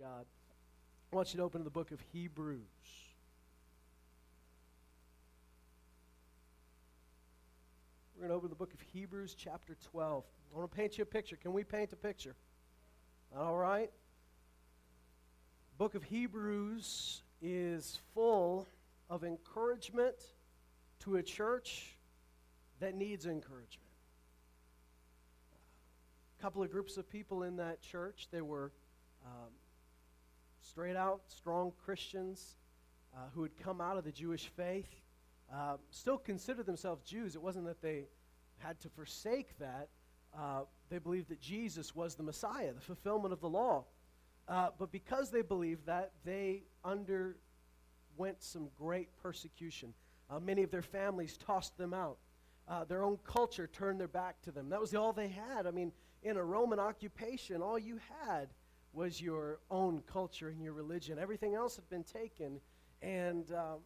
[0.00, 0.24] God.
[1.12, 2.62] I want you to open to the book of Hebrews.
[8.14, 10.24] We're going to open the book of Hebrews, chapter 12.
[10.24, 11.36] I want to paint you a picture.
[11.36, 12.34] Can we paint a picture?
[13.36, 13.90] All right.
[15.76, 18.66] Book of Hebrews is full
[19.10, 20.16] of encouragement
[21.00, 21.96] to a church
[22.78, 23.90] that needs encouragement.
[26.38, 28.72] A couple of groups of people in that church, they were
[29.26, 29.50] um,
[30.70, 32.54] straight out, strong Christians
[33.12, 34.88] uh, who had come out of the Jewish faith,
[35.52, 37.34] uh, still considered themselves Jews.
[37.34, 38.04] It wasn't that they
[38.58, 39.88] had to forsake that.
[40.36, 43.84] Uh, they believed that Jesus was the Messiah, the fulfillment of the law.
[44.46, 47.34] Uh, but because they believed that, they underwent
[48.38, 49.92] some great persecution.
[50.30, 52.18] Uh, many of their families tossed them out.
[52.68, 54.68] Uh, their own culture turned their back to them.
[54.68, 55.66] That was all they had.
[55.66, 55.90] I mean,
[56.22, 58.50] in a Roman occupation, all you had
[58.92, 61.18] was your own culture and your religion.
[61.18, 62.60] Everything else had been taken.
[63.02, 63.78] And um,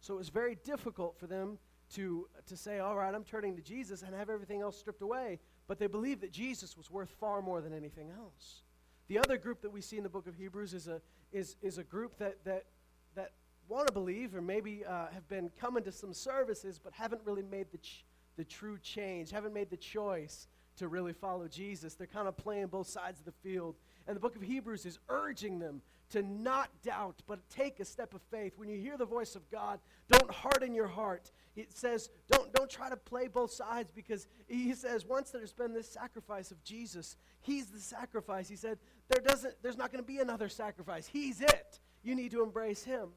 [0.00, 1.58] so it was very difficult for them
[1.94, 5.38] to, to say, all right, I'm turning to Jesus and have everything else stripped away.
[5.66, 8.62] But they believed that Jesus was worth far more than anything else.
[9.08, 11.00] The other group that we see in the book of Hebrews is a,
[11.32, 12.66] is, is a group that, that,
[13.14, 13.32] that
[13.68, 17.42] want to believe or maybe uh, have been coming to some services but haven't really
[17.42, 18.04] made the, ch-
[18.36, 21.94] the true change, haven't made the choice to really follow Jesus.
[21.94, 23.76] They're kind of playing both sides of the field.
[24.10, 28.12] And the book of Hebrews is urging them to not doubt, but take a step
[28.12, 28.54] of faith.
[28.56, 29.78] When you hear the voice of God,
[30.10, 31.30] don't harden your heart.
[31.54, 35.72] It says, don't, don't try to play both sides because he says, once there's been
[35.72, 38.48] this sacrifice of Jesus, he's the sacrifice.
[38.48, 41.06] He said, there doesn't, there's not going to be another sacrifice.
[41.06, 41.78] He's it.
[42.02, 43.10] You need to embrace him.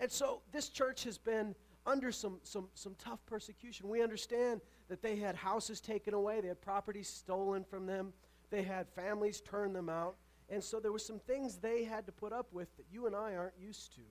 [0.00, 3.86] And so this church has been under some, some, some tough persecution.
[3.86, 8.14] We understand that they had houses taken away, they had properties stolen from them,
[8.48, 10.14] they had families turn them out.
[10.52, 13.16] And so there were some things they had to put up with that you and
[13.16, 14.02] I aren't used to.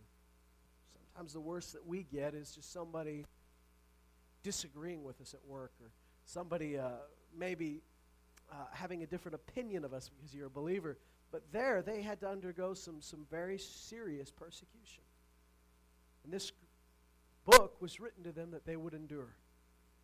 [0.92, 3.25] Sometimes the worst that we get is just somebody
[4.42, 5.92] disagreeing with us at work or
[6.26, 6.89] somebody uh,
[7.38, 7.83] maybe
[8.52, 10.98] uh, having a different opinion of us because you're a believer.
[11.32, 15.04] But there, they had to undergo some, some very serious persecution.
[16.23, 16.52] And this
[17.45, 19.36] book was written to them that they would endure.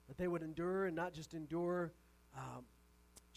[0.07, 1.93] That they would endure and not just endure
[2.37, 2.63] um,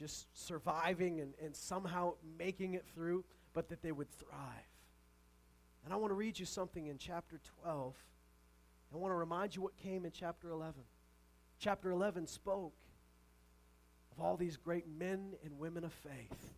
[0.00, 3.22] just surviving and, and somehow making it through,
[3.52, 4.40] but that they would thrive.
[5.84, 7.94] And I want to read you something in chapter 12.
[8.94, 10.74] I want to remind you what came in chapter 11.
[11.58, 12.72] Chapter 11 spoke
[14.12, 16.54] of all these great men and women of faith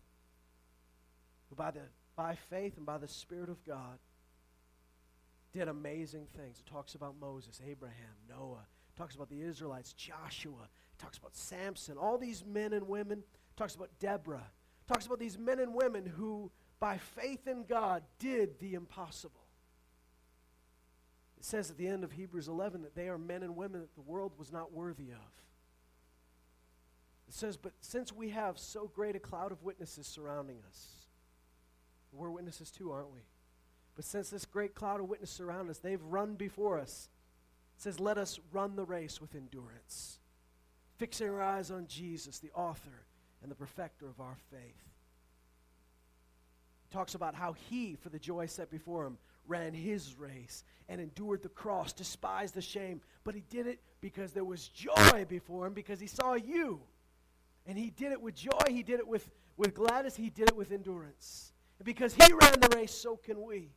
[1.49, 1.81] who, by, the,
[2.15, 3.99] by faith and by the Spirit of God,
[5.51, 6.59] did amazing things.
[6.65, 8.65] It talks about Moses, Abraham, Noah.
[8.89, 10.69] It talks about the Israelites, Joshua,
[11.03, 13.23] talks about Samson, all these men and women,
[13.57, 14.47] talks about Deborah,
[14.87, 16.49] talks about these men and women who,
[16.79, 19.41] by faith in God, did the impossible.
[21.37, 23.93] It says at the end of Hebrews 11 that they are men and women that
[23.95, 25.31] the world was not worthy of.
[27.27, 30.87] It says, But since we have so great a cloud of witnesses surrounding us,
[32.13, 33.21] we're witnesses too, aren't we?
[33.95, 37.09] But since this great cloud of witnesses surround us, they've run before us.
[37.77, 40.19] It says, Let us run the race with endurance
[40.97, 43.05] fixing our eyes on Jesus, the author
[43.41, 44.83] and the perfecter of our faith.
[46.83, 49.17] He talks about how he, for the joy set before him,
[49.47, 53.01] ran his race and endured the cross, despised the shame.
[53.23, 56.81] But he did it because there was joy before him, because he saw you.
[57.65, 60.55] And he did it with joy, he did it with, with gladness, he did it
[60.55, 61.53] with endurance.
[61.79, 63.69] And because he ran the race, so can we.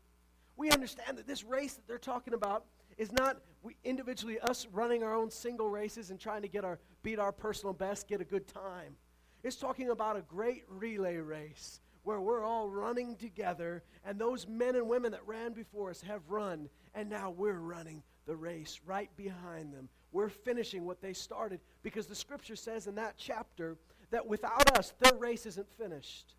[0.56, 2.65] We understand that this race that they're talking about
[2.97, 6.78] is not we individually us running our own single races and trying to get our
[7.06, 8.97] beat our personal best, get a good time.
[9.44, 14.75] It's talking about a great relay race where we're all running together and those men
[14.75, 19.09] and women that ran before us have run and now we're running the race right
[19.16, 19.89] behind them.
[20.11, 23.77] We're finishing what they started because the scripture says in that chapter
[24.11, 26.34] that without us their race isn't finished.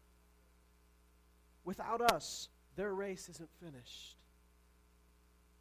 [1.64, 4.18] Without us their race isn't finished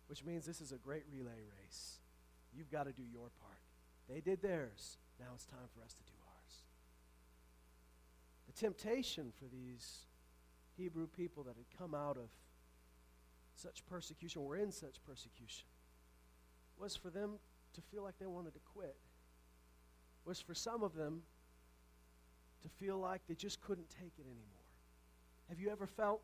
[0.08, 1.98] which means this is a great relay race.
[2.52, 3.55] You've got to do your part.
[4.08, 4.98] They did theirs.
[5.18, 6.62] Now it's time for us to do ours.
[8.46, 10.00] The temptation for these
[10.76, 12.28] Hebrew people that had come out of
[13.54, 15.66] such persecution, were in such persecution,
[16.78, 17.38] was for them
[17.72, 18.96] to feel like they wanted to quit.
[20.26, 21.22] Was for some of them
[22.62, 24.42] to feel like they just couldn't take it anymore.
[25.48, 26.20] Have you ever felt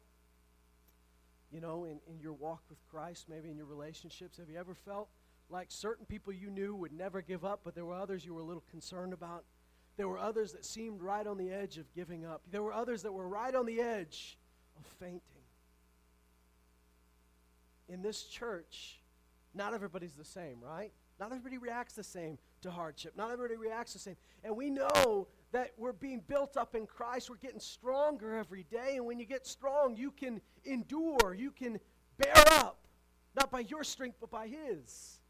[1.52, 4.38] you know, in, in your walk with Christ, maybe in your relationships?
[4.38, 5.08] Have you ever felt
[5.52, 8.40] like certain people you knew would never give up, but there were others you were
[8.40, 9.44] a little concerned about?
[9.96, 12.42] There were others that seemed right on the edge of giving up.
[12.50, 14.38] There were others that were right on the edge
[14.78, 15.20] of fainting.
[17.88, 19.00] in this church,
[19.54, 20.92] not everybody's the same, right?
[21.20, 23.12] Not everybody reacts the same to hardship.
[23.16, 24.16] Not everybody reacts the same.
[24.42, 27.28] And we know that we're being built up in Christ.
[27.28, 28.96] We're getting stronger every day.
[28.96, 31.78] And when you get strong, you can endure, you can
[32.16, 32.78] bear up,
[33.36, 35.20] not by your strength, but by His.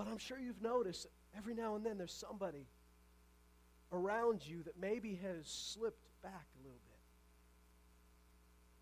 [0.00, 1.06] But I'm sure you've noticed
[1.36, 2.66] every now and then there's somebody
[3.92, 6.96] around you that maybe has slipped back a little bit.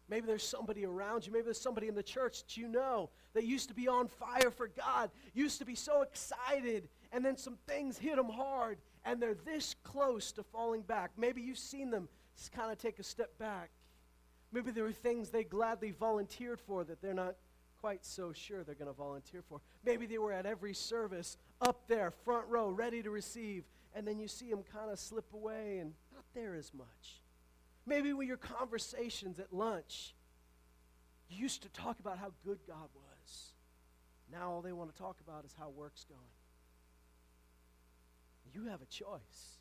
[0.09, 1.33] Maybe there's somebody around you.
[1.33, 4.53] Maybe there's somebody in the church that you know that used to be on fire
[4.53, 9.21] for God, used to be so excited, and then some things hit them hard, and
[9.21, 11.11] they're this close to falling back.
[11.17, 12.09] Maybe you've seen them
[12.55, 13.71] kind of take a step back.
[14.53, 17.35] Maybe there were things they gladly volunteered for that they're not
[17.81, 19.61] quite so sure they're going to volunteer for.
[19.85, 23.65] Maybe they were at every service, up there, front row, ready to receive,
[23.95, 27.23] and then you see them kind of slip away and not there as much.
[27.87, 30.15] Maybe with your conversations at lunch,
[31.29, 33.53] you used to talk about how good God was.
[34.31, 36.21] Now all they want to talk about is how work's going.
[38.53, 39.59] You have a choice.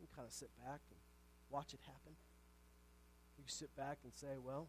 [0.00, 0.98] You kind of sit back and
[1.50, 2.12] watch it happen.
[3.38, 4.68] You sit back and say, well,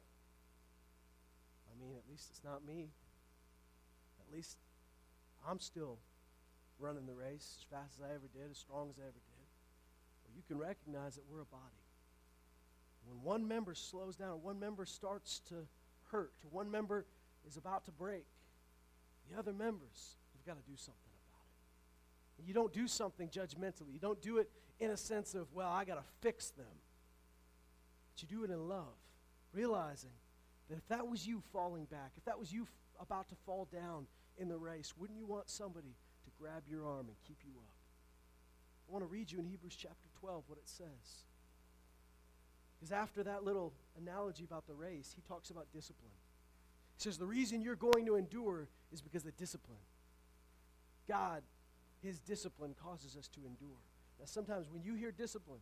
[1.72, 2.90] I mean, at least it's not me.
[4.20, 4.58] At least
[5.48, 5.98] I'm still
[6.80, 10.36] running the race as fast as I ever did, as strong as I ever did.
[10.36, 11.64] You can recognize that we're a body.
[13.08, 15.56] When one member slows down, one member starts to
[16.12, 17.06] hurt, one member
[17.48, 18.26] is about to break,
[19.32, 21.42] the other members have got to do something about
[22.38, 22.48] it.
[22.48, 23.94] You don't do something judgmentally.
[23.94, 24.50] You don't do it
[24.80, 26.66] in a sense of, well, I got to fix them.
[28.14, 28.96] But you do it in love,
[29.54, 30.12] realizing
[30.70, 32.70] that if that was you falling back, if that was you f-
[33.02, 37.08] about to fall down in the race, wouldn't you want somebody to grab your arm
[37.08, 37.74] and keep you up?
[38.88, 41.26] I want to read you in Hebrews chapter 12 what it says.
[42.78, 46.12] Because after that little analogy about the race, he talks about discipline.
[46.98, 49.80] He says, The reason you're going to endure is because of discipline.
[51.08, 51.42] God,
[52.04, 53.82] his discipline causes us to endure.
[54.20, 55.60] Now, sometimes when you hear discipline,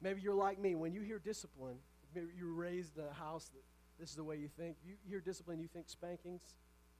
[0.00, 0.74] maybe you're like me.
[0.74, 1.76] When you hear discipline,
[2.14, 3.62] maybe you were raised in a house that
[4.02, 4.78] this is the way you think.
[4.84, 6.42] You hear discipline, you think spankings.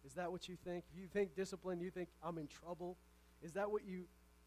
[0.06, 0.84] Is that what you think?
[0.94, 2.96] If you think discipline, you think I'm in trouble.
[3.42, 4.04] Is that what you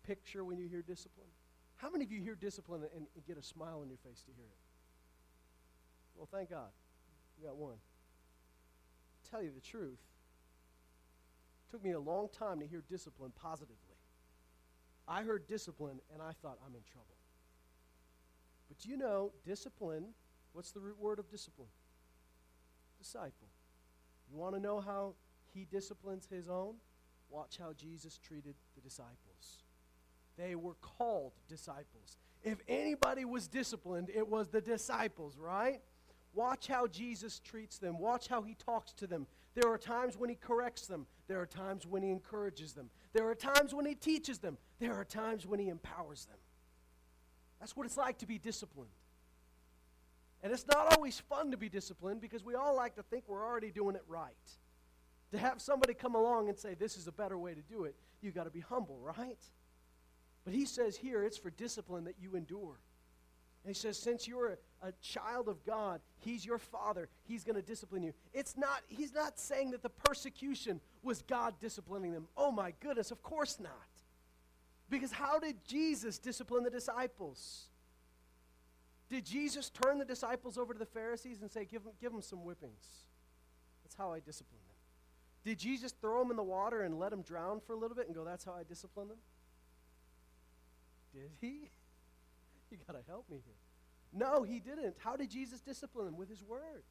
[0.08, 1.28] picture when you hear discipline?
[1.76, 4.32] How many of you hear discipline and, and get a smile on your face to
[4.32, 4.58] hear it?
[6.16, 6.70] Well, thank God.
[7.38, 7.74] You got one.
[7.74, 10.00] I'll tell you the truth.
[11.68, 13.98] It took me a long time to hear discipline positively.
[15.10, 17.18] I heard discipline and I thought, I'm in trouble.
[18.70, 20.06] But do you know, discipline,
[20.54, 21.68] what's the root word of discipline?
[23.06, 23.50] Disciple.
[24.32, 25.14] You want to know how
[25.54, 26.74] he disciplines his own?
[27.30, 29.64] Watch how Jesus treated the disciples.
[30.40, 32.18] They were called disciples.
[32.44, 35.82] If anybody was disciplined, it was the disciples, right?
[36.34, 38.00] Watch how Jesus treats them.
[38.00, 39.28] Watch how he talks to them.
[39.54, 41.06] There are times when he corrects them.
[41.28, 42.90] There are times when he encourages them.
[43.14, 44.58] There are times when he teaches them.
[44.80, 46.40] There are times when he empowers them.
[47.60, 48.90] That's what it's like to be disciplined.
[50.46, 53.44] And it's not always fun to be disciplined because we all like to think we're
[53.44, 54.36] already doing it right.
[55.32, 57.96] To have somebody come along and say, This is a better way to do it,
[58.22, 59.40] you've got to be humble, right?
[60.44, 62.80] But he says here it's for discipline that you endure.
[63.64, 67.10] And he says, since you're a, a child of God, he's your father.
[67.24, 68.14] He's going to discipline you.
[68.32, 72.28] It's not, he's not saying that the persecution was God disciplining them.
[72.38, 73.72] Oh my goodness, of course not.
[74.92, 77.70] Because how did Jesus discipline the disciples?
[79.10, 82.22] Did Jesus turn the disciples over to the Pharisees and say, give them, give them
[82.22, 83.06] some whippings?
[83.84, 84.76] That's how I discipline them.
[85.44, 88.08] Did Jesus throw them in the water and let them drown for a little bit
[88.08, 89.18] and go, that's how I discipline them?
[91.14, 91.70] Did he?
[92.72, 93.54] You got to help me here.
[94.12, 94.96] No, he didn't.
[94.98, 96.18] How did Jesus discipline them?
[96.18, 96.84] With his word.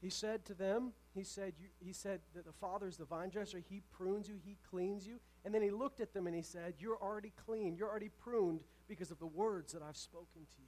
[0.00, 3.30] He said to them, he said, you, he said that the Father is the vine
[3.30, 3.62] dresser.
[3.66, 5.18] He prunes you, he cleans you.
[5.44, 7.76] And then he looked at them and he said, You're already clean.
[7.76, 10.62] You're already pruned because of the words that I've spoken to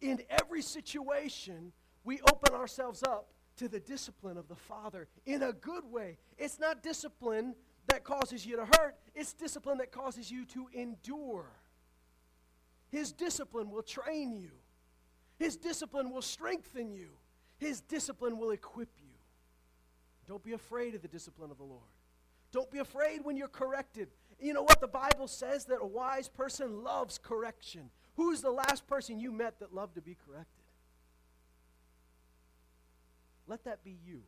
[0.00, 0.10] you.
[0.10, 1.72] In every situation,
[2.04, 6.18] we open ourselves up to the discipline of the Father in a good way.
[6.38, 7.54] It's not discipline
[7.88, 11.46] that causes you to hurt, it's discipline that causes you to endure.
[12.90, 14.50] His discipline will train you,
[15.38, 17.08] His discipline will strengthen you,
[17.58, 19.08] His discipline will equip you.
[20.26, 21.82] Don't be afraid of the discipline of the Lord.
[22.52, 24.08] Don't be afraid when you're corrected.
[24.42, 24.80] You know what?
[24.80, 27.90] The Bible says that a wise person loves correction.
[28.16, 30.64] Who's the last person you met that loved to be corrected?
[33.46, 34.22] Let that be you.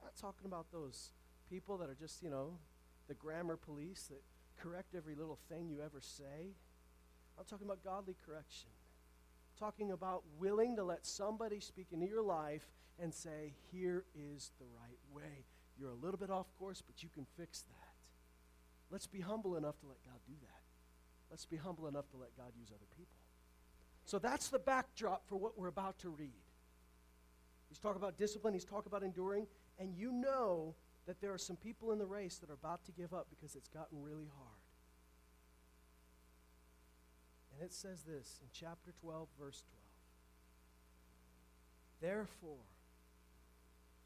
[0.00, 1.10] I'm not talking about those
[1.50, 2.58] people that are just, you know,
[3.08, 4.22] the grammar police that
[4.56, 6.54] correct every little thing you ever say.
[7.36, 8.70] I'm talking about godly correction.
[9.58, 12.70] Talking about willing to let somebody speak into your life
[13.00, 15.44] and say, here is the right way.
[15.76, 17.87] You're a little bit off course, but you can fix that.
[18.90, 20.62] Let's be humble enough to let God do that.
[21.30, 23.18] Let's be humble enough to let God use other people.
[24.04, 26.32] So that's the backdrop for what we're about to read.
[27.68, 29.46] He's talking about discipline, he's talking about enduring,
[29.78, 30.74] and you know
[31.06, 33.54] that there are some people in the race that are about to give up because
[33.54, 34.58] it's gotten really hard.
[37.54, 39.62] And it says this in chapter 12, verse
[42.00, 42.12] 12.
[42.12, 42.64] Therefore,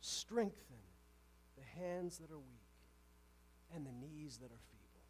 [0.01, 0.83] strengthen
[1.57, 2.62] the hands that are weak
[3.75, 5.03] and the knees that are feeble.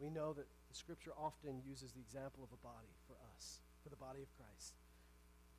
[0.00, 3.88] We know that the scripture often uses the example of a body for us, for
[3.88, 4.74] the body of Christ.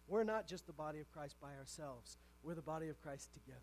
[0.07, 3.59] We're not just the body of Christ by ourselves, we're the body of Christ together.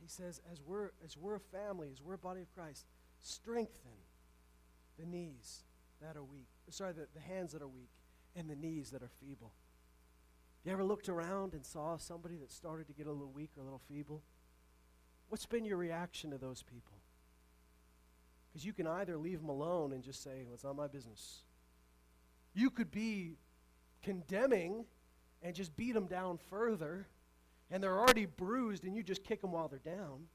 [0.00, 2.86] He says, as we're, as we're a family, as we're a body of Christ,
[3.20, 4.02] strengthen
[4.98, 5.62] the knees
[6.00, 6.48] that are weak.
[6.70, 7.90] Sorry, the, the hands that are weak
[8.34, 9.52] and the knees that are feeble.
[10.64, 13.60] You ever looked around and saw somebody that started to get a little weak or
[13.60, 14.22] a little feeble?
[15.32, 16.92] What's been your reaction to those people?
[18.50, 21.44] Because you can either leave them alone and just say, well, it's not my business.
[22.52, 23.38] You could be
[24.02, 24.84] condemning
[25.42, 27.06] and just beat them down further,
[27.70, 30.26] and they're already bruised, and you just kick them while they're down.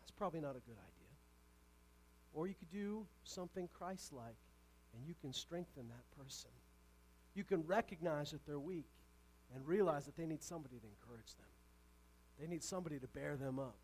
[0.00, 1.12] That's probably not a good idea.
[2.34, 4.34] Or you could do something Christ like,
[4.92, 6.50] and you can strengthen that person.
[7.36, 8.90] You can recognize that they're weak
[9.54, 11.46] and realize that they need somebody to encourage them.
[12.40, 13.76] They need somebody to bear them up.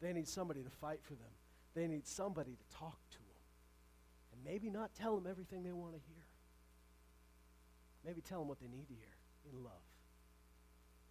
[0.00, 1.30] They need somebody to fight for them.
[1.74, 3.26] They need somebody to talk to them.
[4.32, 6.24] And maybe not tell them everything they want to hear.
[8.04, 9.72] Maybe tell them what they need to hear in love.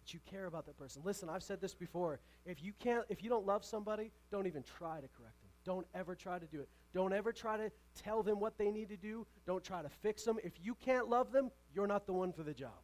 [0.00, 1.02] That you care about that person.
[1.04, 2.18] Listen, I've said this before.
[2.46, 5.50] If you can't if you don't love somebody, don't even try to correct them.
[5.64, 6.68] Don't ever try to do it.
[6.94, 9.26] Don't ever try to tell them what they need to do.
[9.46, 10.38] Don't try to fix them.
[10.42, 12.80] If you can't love them, you're not the one for the job.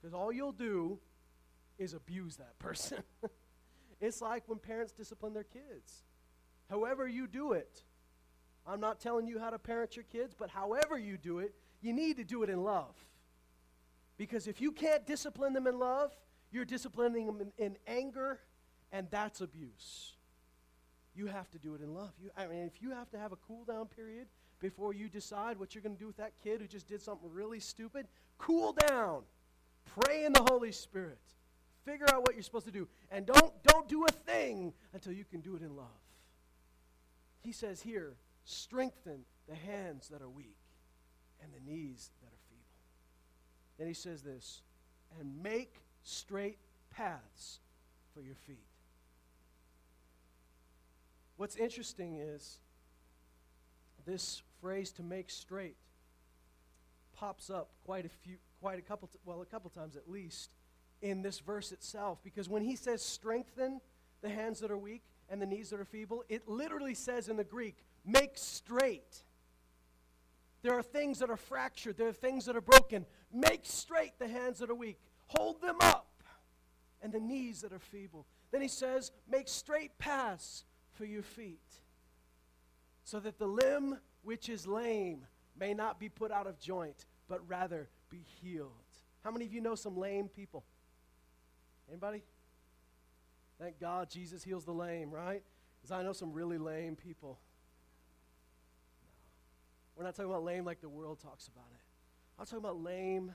[0.00, 0.98] Because all you'll do
[1.78, 3.02] is abuse that person.
[4.00, 6.04] it's like when parents discipline their kids.
[6.70, 7.82] However, you do it,
[8.66, 11.92] I'm not telling you how to parent your kids, but however you do it, you
[11.92, 12.94] need to do it in love.
[14.18, 16.14] Because if you can't discipline them in love,
[16.50, 18.40] you're disciplining them in, in anger,
[18.92, 20.14] and that's abuse.
[21.14, 22.12] You have to do it in love.
[22.22, 24.26] You, I mean, if you have to have a cool down period
[24.60, 27.30] before you decide what you're going to do with that kid who just did something
[27.32, 28.06] really stupid,
[28.38, 29.22] cool down.
[30.00, 31.20] Pray in the Holy Spirit.
[31.88, 32.86] Figure out what you're supposed to do.
[33.10, 35.86] And don't, don't do a thing until you can do it in love.
[37.40, 38.12] He says here,
[38.44, 40.58] strengthen the hands that are weak
[41.42, 42.64] and the knees that are feeble.
[43.78, 44.60] Then he says this,
[45.18, 46.58] and make straight
[46.90, 47.60] paths
[48.12, 48.66] for your feet.
[51.38, 52.58] What's interesting is
[54.04, 55.76] this phrase to make straight
[57.16, 60.50] pops up quite a few quite a couple, well, a couple times at least
[61.02, 62.18] in this verse itself.
[62.22, 63.80] Because when he says strengthen
[64.20, 67.36] the hands that are weak and the knees that are feeble, it literally says in
[67.36, 69.22] the Greek, make straight.
[70.62, 73.06] There are things that are fractured, there are things that are broken.
[73.32, 76.22] Make straight the hands that are weak, hold them up,
[77.00, 78.26] and the knees that are feeble.
[78.50, 81.60] Then he says, make straight paths for your feet,
[83.04, 85.26] so that the limb which is lame
[85.58, 88.72] may not be put out of joint, but rather be healed.
[89.22, 90.64] How many of you know some lame people?
[91.88, 92.22] Anybody?
[93.58, 95.42] Thank God Jesus heals the lame, right?
[95.80, 97.38] Because I know some really lame people.
[99.02, 99.08] No.
[99.96, 101.80] We're not talking about lame like the world talks about it.
[102.38, 103.32] I'm talking about lame.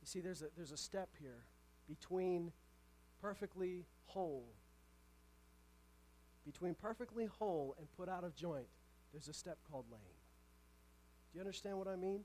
[0.00, 1.44] You see, there's a, there's a step here
[1.88, 2.52] between
[3.20, 4.46] perfectly whole.
[6.44, 8.66] Between perfectly whole and put out of joint,
[9.12, 10.00] there's a step called lame.
[11.32, 12.22] Do you understand what I mean?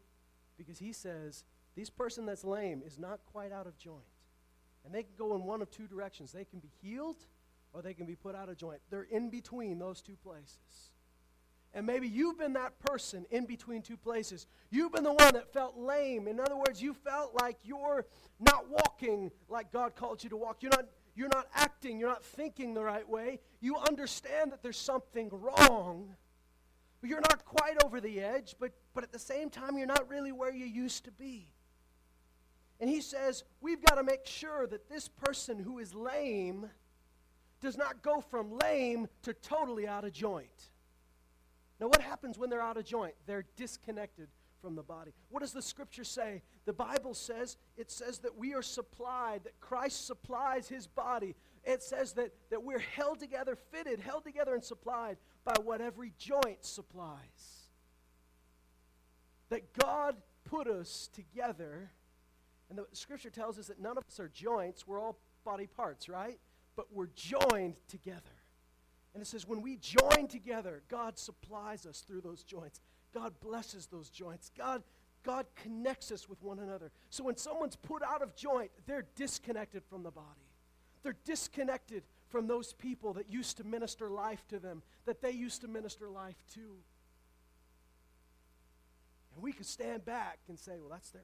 [0.58, 1.44] Because he says,
[1.76, 4.04] this person that's lame is not quite out of joint.
[4.86, 6.32] And they can go in one of two directions.
[6.32, 7.26] They can be healed
[7.74, 8.82] or they can be put out of joint.
[8.90, 10.92] They're in between those two places.
[11.74, 14.46] And maybe you've been that person in between two places.
[14.70, 16.28] You've been the one that felt lame.
[16.28, 18.06] In other words, you felt like you're
[18.40, 20.58] not walking like God called you to walk.
[20.62, 20.86] You're not,
[21.16, 23.40] you're not acting, you're not thinking the right way.
[23.60, 26.16] You understand that there's something wrong
[27.04, 30.08] But you're not quite over the edge, but, but at the same time, you're not
[30.08, 31.53] really where you used to be.
[32.84, 36.70] And he says, we've got to make sure that this person who is lame
[37.62, 40.72] does not go from lame to totally out of joint.
[41.80, 43.14] Now, what happens when they're out of joint?
[43.26, 44.28] They're disconnected
[44.62, 45.14] from the body.
[45.30, 46.42] What does the scripture say?
[46.66, 51.36] The Bible says it says that we are supplied, that Christ supplies his body.
[51.64, 56.12] It says that, that we're held together, fitted, held together, and supplied by what every
[56.18, 57.70] joint supplies.
[59.54, 61.92] that God put us together.
[62.70, 66.10] And the scripture tells us that none of us are joints, we're all body parts,
[66.10, 66.40] right?
[66.76, 68.22] But we're joined together.
[69.14, 72.82] And it says, when we join together, God supplies us through those joints.
[73.14, 74.50] God blesses those joints.
[74.58, 74.82] God,
[75.24, 76.92] God connects us with one another.
[77.12, 80.28] So when someone's put out of joint, they're disconnected from the body.
[81.04, 85.62] They're disconnected from those people that used to minister life to them, that they used
[85.62, 86.62] to minister life to.
[89.36, 91.24] And we could stand back and say, well, that's their.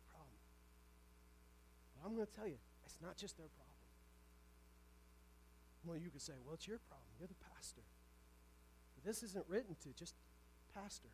[2.00, 3.76] But I'm going to tell you, it's not just their problem.
[5.84, 7.12] Well, you could say, well, it's your problem.
[7.20, 7.84] You're the pastor.
[8.96, 10.16] But this isn't written to just
[10.74, 11.12] pastor.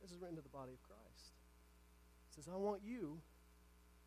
[0.00, 1.36] This is written to the body of Christ.
[2.28, 3.20] It says, I want you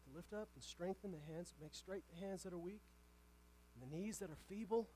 [0.06, 2.82] to lift up and strengthen the hands, make straight the hands that are weak,
[3.74, 4.88] and the knees that are feeble,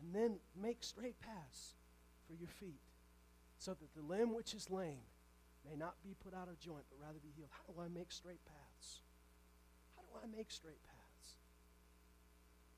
[0.00, 1.74] and then make straight paths
[2.26, 2.80] for your feet,
[3.58, 5.04] so that the limb which is lame
[5.68, 7.50] may not be put out of joint, but rather be healed.
[7.50, 9.00] How do I make straight paths?
[10.22, 11.36] Do make straight paths?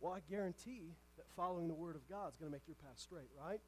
[0.00, 2.98] Well, I guarantee that following the word of God is going to make your path
[2.98, 3.60] straight, right?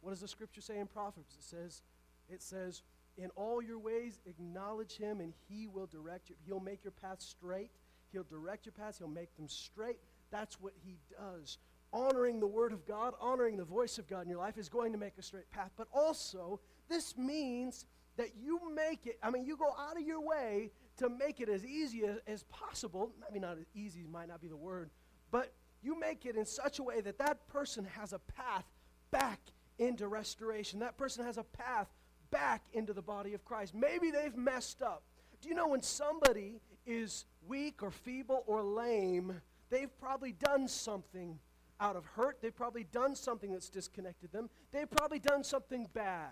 [0.00, 1.36] What does the scripture say in Proverbs?
[1.38, 1.82] It says,
[2.28, 2.82] it says,
[3.16, 6.36] in all your ways acknowledge him and he will direct you.
[6.46, 7.70] He'll make your path straight.
[8.12, 8.98] He'll direct your paths.
[8.98, 9.98] He'll make them straight.
[10.30, 11.58] That's what he does.
[11.92, 14.92] Honoring the word of God, honoring the voice of God in your life is going
[14.92, 15.70] to make a straight path.
[15.76, 20.20] But also, this means that you make it, I mean, you go out of your
[20.20, 23.12] way to make it as easy as, as possible.
[23.20, 24.90] Maybe not as easy, might not be the word,
[25.30, 28.64] but you make it in such a way that that person has a path
[29.10, 29.40] back
[29.78, 30.80] into restoration.
[30.80, 31.88] That person has a path
[32.30, 33.74] back into the body of Christ.
[33.74, 35.02] Maybe they've messed up.
[35.40, 41.38] Do you know when somebody is weak or feeble or lame, they've probably done something
[41.80, 42.38] out of hurt.
[42.40, 44.48] They've probably done something that's disconnected them.
[44.72, 46.30] They've probably done something bad.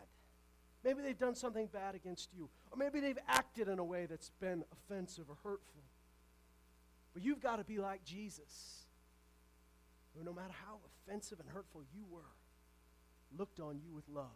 [0.85, 2.49] Maybe they've done something bad against you.
[2.71, 5.83] Or maybe they've acted in a way that's been offensive or hurtful.
[7.15, 8.87] But you've got to be like Jesus,
[10.17, 12.35] who, no matter how offensive and hurtful you were,
[13.39, 14.27] looked on you with love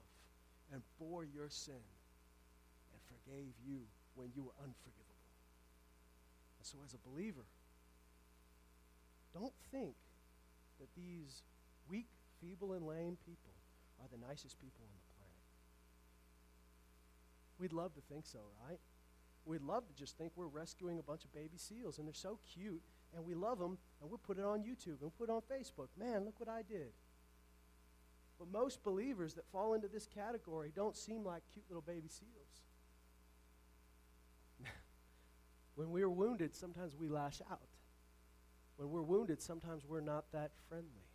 [0.72, 3.80] and bore your sin and forgave you
[4.14, 5.04] when you were unforgivable.
[6.58, 7.44] And so, as a believer,
[9.32, 9.94] don't think
[10.80, 11.42] that these
[11.88, 12.08] weak,
[12.40, 13.52] feeble, and lame people
[14.00, 15.05] are the nicest people on the planet.
[17.58, 18.78] We'd love to think so, right?
[19.44, 22.38] We'd love to just think we're rescuing a bunch of baby seals and they're so
[22.52, 22.82] cute
[23.14, 25.42] and we love them and we'll put it on YouTube and we'll put it on
[25.42, 25.88] Facebook.
[25.98, 26.92] Man, look what I did.
[28.38, 32.64] But most believers that fall into this category don't seem like cute little baby seals.
[35.74, 37.60] when we're wounded, sometimes we lash out.
[38.76, 41.06] When we're wounded, sometimes we're not that friendly.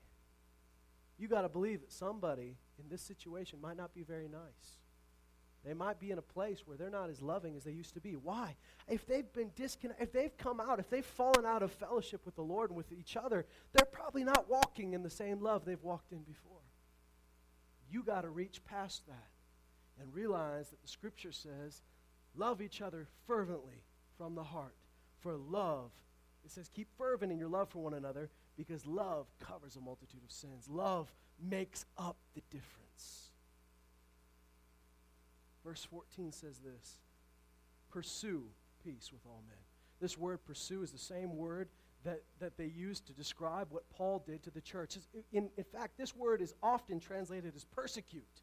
[1.19, 4.80] You got to believe that somebody in this situation might not be very nice.
[5.65, 8.01] They might be in a place where they're not as loving as they used to
[8.01, 8.13] be.
[8.13, 8.55] Why?
[8.87, 12.35] If they've been disconnected, if they've come out, if they've fallen out of fellowship with
[12.35, 15.83] the Lord and with each other, they're probably not walking in the same love they've
[15.83, 16.51] walked in before.
[17.91, 19.29] You got to reach past that
[20.01, 21.83] and realize that the scripture says,
[22.35, 23.83] love each other fervently
[24.17, 24.75] from the heart.
[25.19, 25.91] For love,
[26.43, 30.23] it says, keep fervent in your love for one another because love covers a multitude
[30.23, 30.67] of sins.
[30.67, 33.30] Love makes up the difference.
[35.63, 36.99] Verse 14 says this
[37.89, 38.43] Pursue
[38.83, 39.57] peace with all men.
[39.99, 41.69] This word pursue is the same word
[42.03, 44.97] that, that they used to describe what Paul did to the church.
[45.31, 48.41] In, in fact, this word is often translated as persecute.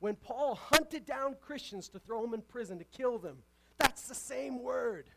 [0.00, 3.38] When Paul hunted down Christians to throw them in prison, to kill them,
[3.78, 5.10] that's the same word.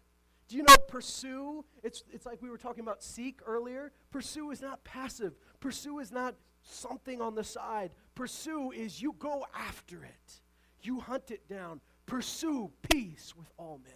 [0.48, 1.64] Do you know pursue?
[1.84, 3.94] It's, it's like we were talking about seek earlier.
[4.12, 7.92] Pursue is not passive, pursue is not something on the side.
[8.16, 10.42] Pursue is you go after it,
[10.86, 11.82] you hunt it down.
[12.06, 13.94] Pursue peace with all men.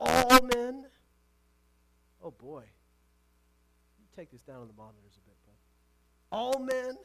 [0.00, 0.86] All men
[2.22, 2.64] Oh boy.
[3.98, 6.36] You take this down on the monitors a bit, bud.
[6.36, 6.96] All men?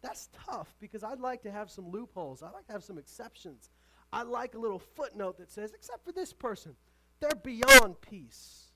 [0.00, 2.42] That's tough because I'd like to have some loopholes.
[2.42, 3.70] I'd like to have some exceptions.
[4.12, 6.74] I like a little footnote that says, except for this person,
[7.20, 8.66] they're beyond peace.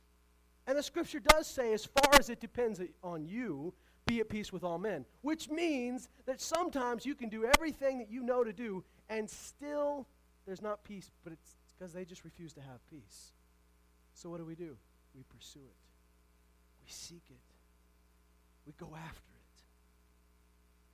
[0.66, 3.73] And the scripture does say, as far as it depends on you,
[4.12, 5.05] be at peace with all men.
[5.22, 10.07] Which means that sometimes you can do everything that you know to do, and still
[10.46, 13.33] there's not peace, but it's because they just refuse to have peace.
[14.14, 14.77] So what do we do?
[15.14, 15.77] we pursue it,
[16.83, 17.37] we seek it,
[18.66, 19.62] we go after it.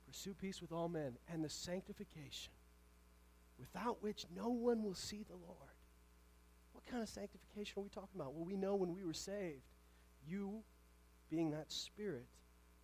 [0.07, 2.51] Pursue peace with all men and the sanctification,
[3.57, 5.77] without which no one will see the Lord.
[6.73, 8.33] What kind of sanctification are we talking about?
[8.33, 9.63] Well, we know when we were saved,
[10.27, 10.63] you,
[11.29, 12.25] being that spirit,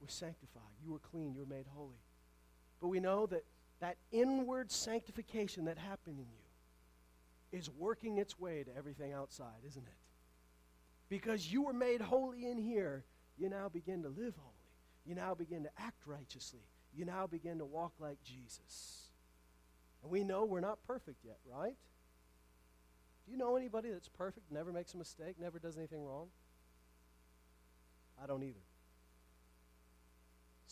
[0.01, 0.61] were sanctified.
[0.83, 1.33] You were clean.
[1.33, 2.01] You were made holy.
[2.81, 3.43] But we know that
[3.79, 9.85] that inward sanctification that happened in you is working its way to everything outside, isn't
[9.85, 9.93] it?
[11.09, 13.05] Because you were made holy in here,
[13.37, 14.53] you now begin to live holy.
[15.05, 16.63] You now begin to act righteously.
[16.93, 19.09] You now begin to walk like Jesus.
[20.01, 21.75] And we know we're not perfect yet, right?
[23.25, 26.27] Do you know anybody that's perfect, never makes a mistake, never does anything wrong?
[28.21, 28.64] I don't either.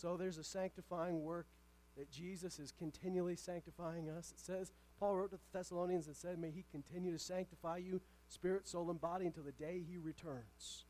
[0.04, 1.48] So there's a sanctifying work
[1.98, 4.34] that Jesus is continually sanctifying us.
[4.38, 8.02] It says, Paul wrote to the Thessalonians and said, May he continue to sanctify you,
[8.28, 10.84] spirit, soul, and body, until the day he returns.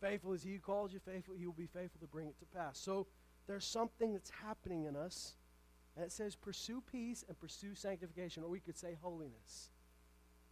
[0.00, 2.44] Faithful is he who calls you, faithful, he will be faithful to bring it to
[2.56, 2.78] pass.
[2.78, 3.08] So
[3.48, 5.34] there's something that's happening in us,
[5.96, 9.70] and it says, Pursue peace and pursue sanctification, or we could say holiness.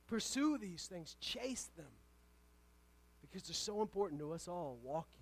[0.08, 1.92] Pursue these things, chase them,
[3.20, 5.20] because they're so important to us all walking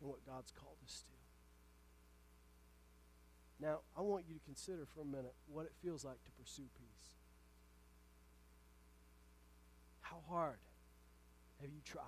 [0.00, 1.14] in what God's called us to.
[3.64, 6.68] Now, I want you to consider for a minute what it feels like to pursue
[6.76, 7.14] peace.
[10.00, 10.58] How hard
[11.60, 12.02] have you tried?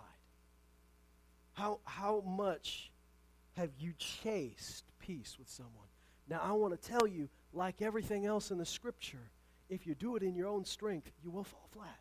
[1.54, 2.90] How, how much
[3.56, 5.88] have you chased peace with someone?
[6.28, 9.30] Now, I want to tell you, like everything else in the scripture,
[9.68, 12.00] if you do it in your own strength, you will fall flat.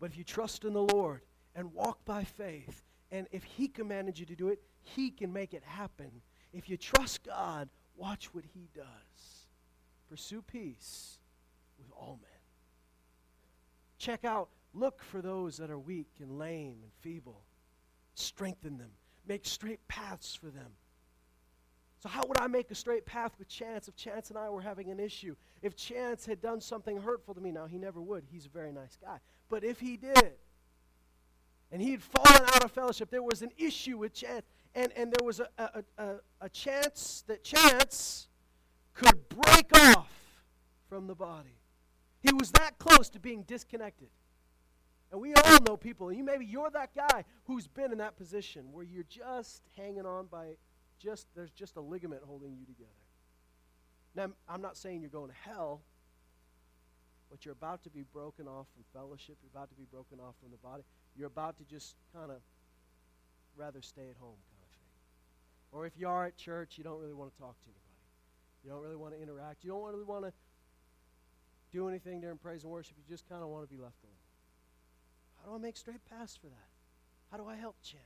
[0.00, 1.20] But if you trust in the Lord
[1.54, 4.60] and walk by faith, and if He commanded you to do it,
[4.94, 6.10] He can make it happen.
[6.52, 9.46] If you trust God, Watch what he does.
[10.08, 11.18] Pursue peace
[11.76, 12.30] with all men.
[13.98, 17.42] Check out, look for those that are weak and lame and feeble.
[18.14, 18.92] Strengthen them.
[19.26, 20.70] Make straight paths for them.
[22.00, 24.60] So, how would I make a straight path with Chance if Chance and I were
[24.60, 25.34] having an issue?
[25.60, 28.22] If Chance had done something hurtful to me, now he never would.
[28.30, 29.18] He's a very nice guy.
[29.48, 30.34] But if he did,
[31.72, 34.44] and he had fallen out of fellowship, there was an issue with Chance,
[34.78, 38.28] and, and there was a, a, a, a chance that chance
[38.94, 40.12] could break off
[40.88, 41.58] from the body.
[42.20, 44.08] He was that close to being disconnected.
[45.10, 48.16] And we all know people, and you maybe you're that guy who's been in that
[48.16, 50.56] position where you're just hanging on by
[51.00, 52.90] just there's just a ligament holding you together.
[54.14, 55.80] Now I'm not saying you're going to hell,
[57.30, 60.34] but you're about to be broken off from fellowship, you're about to be broken off
[60.40, 60.84] from the body.
[61.16, 62.38] You're about to just kind of
[63.56, 64.36] rather stay at home.
[65.72, 67.88] Or if you are at church, you don't really want to talk to anybody.
[68.64, 69.64] You don't really want to interact.
[69.64, 70.32] You don't really want to
[71.70, 72.96] do anything during praise and worship.
[72.96, 74.14] You just kind of want to be left alone.
[75.40, 76.68] How do I make straight paths for that?
[77.30, 78.02] How do I help Chance?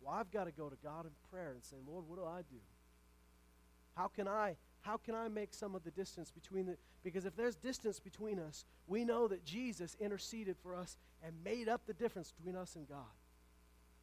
[0.00, 2.40] Well, I've got to go to God in prayer and say, Lord, what do I
[2.50, 2.60] do?
[3.94, 7.36] How can I how can I make some of the distance between the because if
[7.36, 11.92] there's distance between us, we know that Jesus interceded for us and made up the
[11.92, 13.04] difference between us and God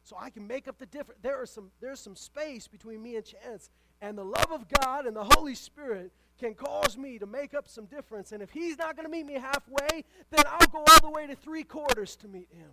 [0.08, 1.20] so I can make up the difference.
[1.22, 3.68] There are some, there's some space between me and Chance,
[4.00, 7.68] and the love of God and the Holy Spirit can cause me to make up
[7.68, 8.32] some difference.
[8.32, 11.26] And if He's not going to meet me halfway, then I'll go all the way
[11.26, 12.70] to three quarters to meet Him.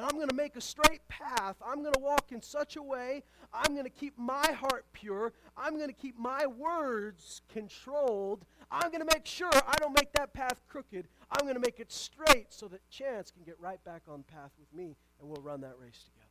[0.00, 1.56] And I'm going to make a straight path.
[1.62, 3.22] I'm going to walk in such a way.
[3.52, 5.34] I'm going to keep my heart pure.
[5.58, 8.46] I'm going to keep my words controlled.
[8.70, 11.06] I'm going to make sure I don't make that path crooked.
[11.30, 14.52] I'm going to make it straight so that Chance can get right back on path
[14.58, 16.30] with me and we'll run that race together.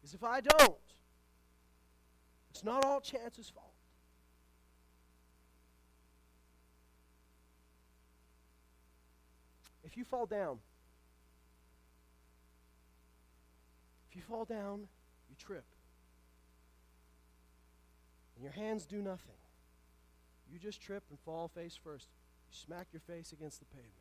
[0.00, 0.78] Because if I don't,
[2.50, 3.72] it's not all Chance's fault.
[9.82, 10.58] If you fall down,
[14.16, 14.88] you fall down,
[15.28, 15.64] you trip.
[18.34, 19.36] And your hands do nothing.
[20.50, 22.08] You just trip and fall face first.
[22.48, 23.92] You smack your face against the pavement.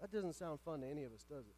[0.00, 1.56] That doesn't sound fun to any of us, does it?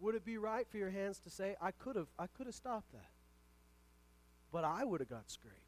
[0.00, 2.54] Would it be right for your hands to say, I could have I could have
[2.54, 3.10] stopped that.
[4.52, 5.58] But I would have got scraped.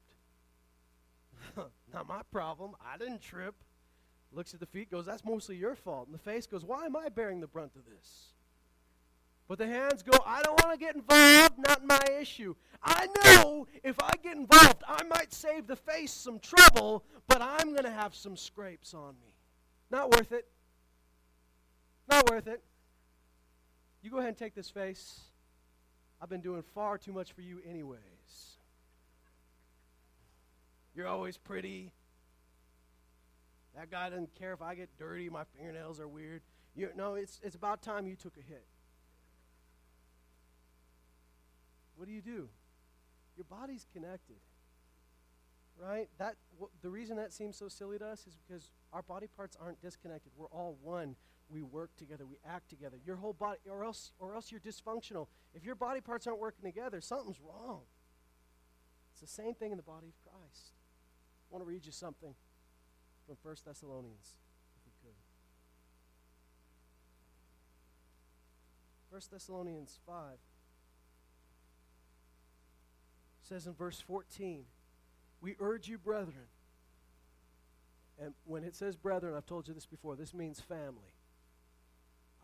[1.92, 2.72] Not my problem.
[2.84, 3.54] I didn't trip.
[4.32, 6.06] Looks at the feet, goes, That's mostly your fault.
[6.06, 8.32] And the face goes, Why am I bearing the brunt of this?
[9.48, 12.54] But the hands go, I don't want to get involved, not my issue.
[12.82, 17.70] I know if I get involved, I might save the face some trouble, but I'm
[17.70, 19.34] going to have some scrapes on me.
[19.90, 20.48] Not worth it.
[22.08, 22.62] Not worth it.
[24.02, 25.20] You go ahead and take this face.
[26.20, 28.00] I've been doing far too much for you, anyways.
[30.94, 31.92] You're always pretty.
[33.76, 36.42] That guy doesn't care if I get dirty, my fingernails are weird.
[36.74, 38.64] You, no, it's, it's about time you took a hit.
[41.96, 42.48] What do you do?
[43.36, 44.36] Your body's connected.
[45.78, 46.08] Right?
[46.18, 49.56] That w- the reason that seems so silly to us is because our body parts
[49.60, 50.32] aren't disconnected.
[50.36, 51.16] We're all one
[51.48, 52.98] we work together, we act together.
[53.04, 55.28] Your whole body, or else, or else you're dysfunctional.
[55.54, 57.82] If your body parts aren't working together, something's wrong.
[59.12, 60.72] It's the same thing in the body of Christ.
[61.48, 62.34] I want to read you something
[63.26, 64.38] from 1 Thessalonians,
[64.76, 65.14] if we could.
[69.10, 70.38] 1 Thessalonians 5
[73.48, 74.64] says in verse 14,
[75.40, 76.48] We urge you, brethren.
[78.18, 81.12] And when it says brethren, I've told you this before, this means family.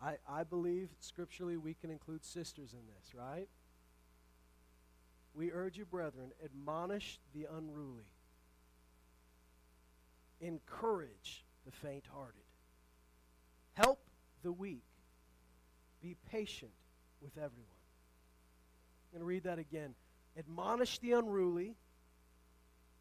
[0.01, 3.47] I, I believe scripturally we can include sisters in this, right?
[5.33, 8.11] We urge you, brethren, admonish the unruly,
[10.41, 12.43] encourage the faint hearted,
[13.73, 13.99] help
[14.43, 14.83] the weak,
[16.01, 16.71] be patient
[17.21, 17.79] with everyone.
[19.11, 19.95] I'm going to read that again.
[20.37, 21.75] Admonish the unruly,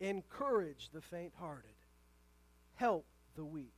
[0.01, 1.71] encourage the faint hearted,
[2.75, 3.73] help the weak,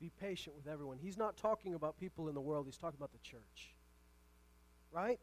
[0.00, 0.98] be patient with everyone.
[1.00, 3.74] He's not talking about people in the world, he's talking about the church.
[4.90, 5.20] Right?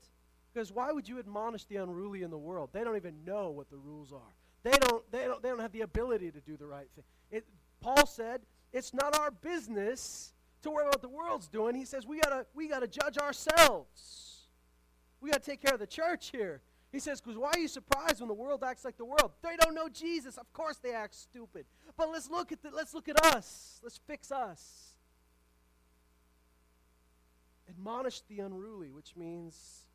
[0.54, 2.70] Because why would you admonish the unruly in the world?
[2.74, 4.36] They don't even know what the rules are.
[4.64, 7.04] They don't, they don't, they don't have the ability to do the right thing.
[7.32, 7.46] It,
[7.80, 8.42] Paul said,
[8.74, 11.76] it's not our business to worry about what the world's doing.
[11.76, 14.48] He says, we gotta, we gotta judge ourselves.
[15.20, 16.62] We gotta take care of the church here.
[16.92, 19.32] He says, because why are you surprised when the world acts like the world?
[19.42, 20.38] They don't know Jesus.
[20.38, 21.66] Of course they act stupid.
[21.96, 23.80] But let's look at the, let's look at us.
[23.82, 24.96] Let's fix us.
[27.70, 29.86] Admonish the unruly, which means,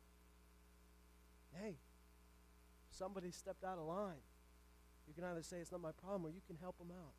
[1.61, 1.75] hey,
[2.89, 4.23] somebody stepped out of line.
[5.07, 7.13] You can either say it's not my problem or you can help them out.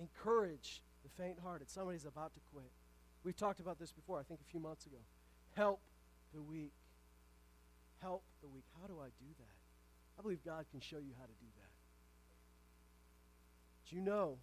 [0.00, 1.68] Encourage the faint hearted.
[1.68, 2.70] Somebody's about to quit.
[3.24, 4.98] We've talked about this before, I think a few months ago.
[5.56, 5.80] Help
[6.32, 6.72] the weak
[8.04, 8.64] help the weak.
[8.80, 9.56] How do I do that?
[10.18, 11.72] I believe God can show you how to do that.
[13.88, 14.36] Do you know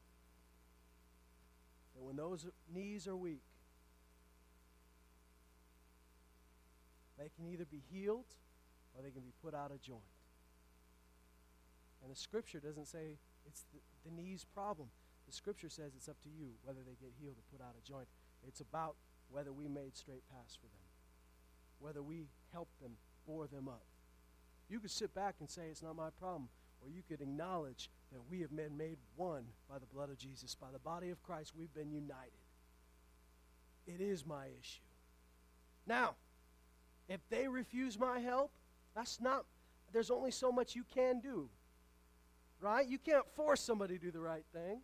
[1.96, 3.44] that when those knees are weak,
[7.20, 8.26] they can either be healed
[8.96, 10.02] or they can be put out of joint?
[12.04, 14.88] And the scripture doesn't say it's the, the knees problem.
[15.28, 17.84] The scripture says it's up to you whether they get healed or put out of
[17.84, 18.08] joint.
[18.48, 18.96] It's about
[19.30, 20.82] whether we made straight paths for them,
[21.80, 22.98] whether we helped them
[23.28, 23.84] bore them up.
[24.70, 26.50] You could sit back and say, It's not my problem.
[26.82, 30.56] Or you could acknowledge that we have been made one by the blood of Jesus.
[30.56, 32.32] By the body of Christ, we've been united.
[33.86, 34.82] It is my issue.
[35.86, 36.16] Now,
[37.08, 38.52] if they refuse my help,
[38.96, 39.46] that's not,
[39.92, 41.50] there's only so much you can do.
[42.60, 42.88] Right?
[42.88, 44.82] You can't force somebody to do the right thing.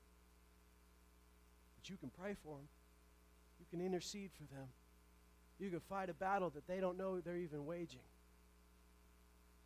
[1.78, 2.68] But you can pray for them,
[3.60, 4.68] you can intercede for them,
[5.60, 8.02] you can fight a battle that they don't know they're even waging.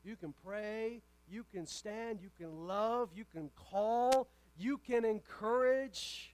[0.03, 1.01] You can pray.
[1.29, 2.19] You can stand.
[2.21, 3.09] You can love.
[3.15, 4.27] You can call.
[4.57, 6.33] You can encourage.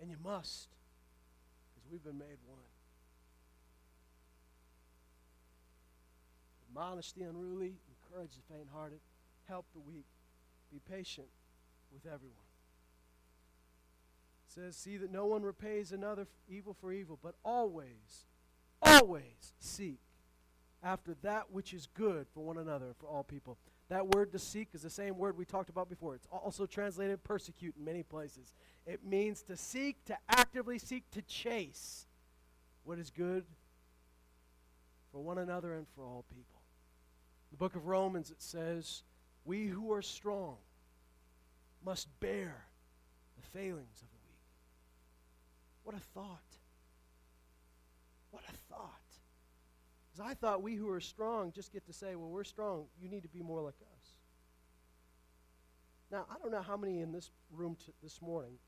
[0.00, 0.68] And you must,
[1.74, 2.58] because we've been made one.
[6.68, 8.98] Admonish the unruly, encourage the faint hearted,
[9.48, 10.06] help the weak,
[10.72, 11.28] be patient
[11.92, 12.34] with everyone.
[14.48, 18.26] It says, See that no one repays another evil for evil, but always,
[18.82, 20.00] always seek
[20.84, 23.56] after that which is good for one another, for all people.
[23.88, 26.14] That word to seek is the same word we talked about before.
[26.14, 28.54] It's also translated persecute in many places.
[28.86, 32.06] It means to seek, to actively seek, to chase
[32.84, 33.44] what is good
[35.10, 36.60] for one another and for all people.
[37.50, 39.04] The book of Romans, it says,
[39.44, 40.56] We who are strong
[41.84, 42.66] must bear
[43.36, 44.40] the failings of the weak.
[45.84, 46.40] What a thought!
[48.30, 49.03] What a thought.
[50.14, 52.84] Because I thought we who are strong just get to say, well, we're strong.
[53.00, 54.10] You need to be more like us.
[56.12, 58.58] Now, I don't know how many in this room t- this morning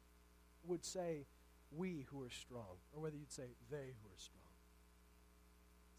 [0.65, 1.27] would say
[1.71, 4.43] we who are strong, or whether you'd say they who are strong.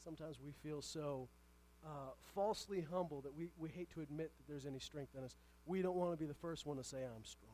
[0.04, 1.30] Sometimes we feel so
[1.86, 5.36] uh, falsely humble that we, we hate to admit that there's any strength in us.
[5.66, 7.54] We don't want to be the first one to say, I'm strong.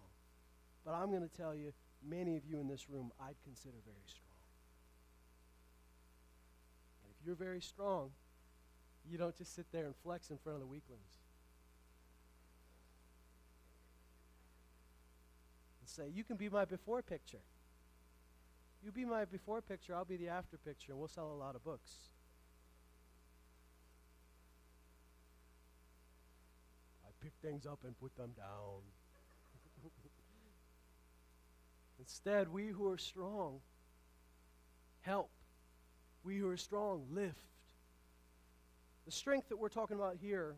[0.84, 4.08] But I'm going to tell you, many of you in this room I'd consider very
[4.08, 4.33] strong.
[7.26, 8.12] You're very strong,
[9.10, 11.20] you don't just sit there and flex in front of the weaklings.
[15.82, 17.42] And say, You can be my before picture.
[18.84, 21.56] You be my before picture, I'll be the after picture, and we'll sell a lot
[21.56, 21.92] of books.
[27.06, 28.82] I pick things up and put them down.
[32.00, 33.62] Instead, we who are strong
[35.02, 35.30] help
[36.24, 37.46] we who are strong lift.
[39.06, 40.56] The strength that we're talking about here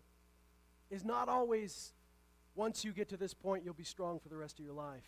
[0.91, 1.93] is not always
[2.56, 5.04] once you get to this point, you'll be strong for the rest of your life.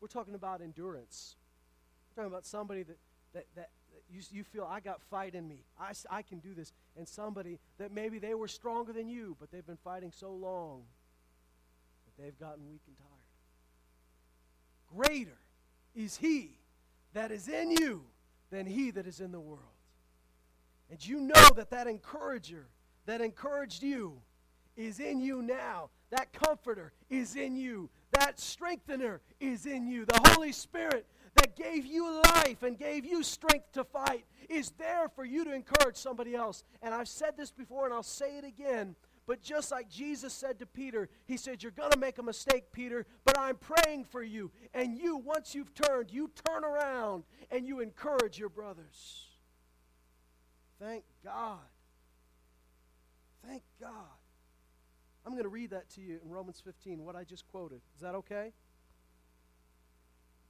[0.00, 1.36] We're talking about endurance.
[2.10, 2.98] We're talking about somebody that,
[3.34, 5.64] that, that, that you, you feel, I got fight in me.
[5.80, 6.72] I, I can do this.
[6.96, 10.82] And somebody that maybe they were stronger than you, but they've been fighting so long
[12.04, 13.08] that they've gotten weak and tired.
[15.06, 15.38] Greater
[15.94, 16.50] is he
[17.14, 18.02] that is in you
[18.52, 19.60] than he that is in the world.
[20.90, 22.68] And you know that that encourager
[23.06, 24.20] that encouraged you
[24.76, 25.90] is in you now.
[26.10, 27.90] That comforter is in you.
[28.12, 30.04] That strengthener is in you.
[30.04, 35.08] The Holy Spirit that gave you life and gave you strength to fight is there
[35.08, 36.62] for you to encourage somebody else.
[36.82, 38.94] And I've said this before and I'll say it again.
[39.26, 42.72] But just like Jesus said to Peter, He said, You're going to make a mistake,
[42.72, 44.50] Peter, but I'm praying for you.
[44.74, 49.26] And you, once you've turned, you turn around and you encourage your brothers.
[50.80, 51.58] Thank God.
[53.46, 53.90] Thank God.
[55.24, 57.80] I'm going to read that to you in Romans 15, what I just quoted.
[57.94, 58.52] Is that okay?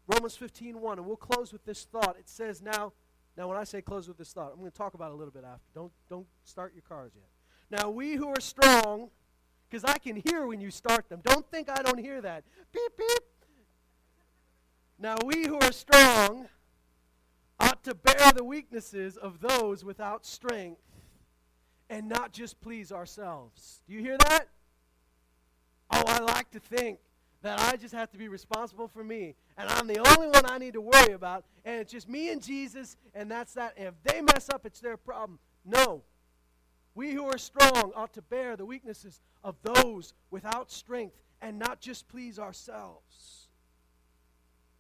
[0.06, 2.16] Romans 15, 1, and we'll close with this thought.
[2.18, 2.92] It says, now,
[3.36, 5.16] now when I say close with this thought, I'm going to talk about it a
[5.16, 5.64] little bit after.
[5.74, 7.31] Don't, don't start your cars yet.
[7.72, 9.08] Now, we who are strong,
[9.70, 11.22] because I can hear when you start them.
[11.24, 12.44] Don't think I don't hear that.
[12.70, 13.22] Beep, beep.
[14.98, 16.48] Now, we who are strong
[17.58, 20.82] ought to bear the weaknesses of those without strength
[21.88, 23.80] and not just please ourselves.
[23.88, 24.48] Do you hear that?
[25.90, 26.98] Oh, I like to think
[27.40, 30.58] that I just have to be responsible for me, and I'm the only one I
[30.58, 33.72] need to worry about, and it's just me and Jesus, and that's that.
[33.78, 35.38] And if they mess up, it's their problem.
[35.64, 36.02] No.
[36.94, 41.80] We who are strong ought to bear the weaknesses of those without strength and not
[41.80, 43.48] just please ourselves.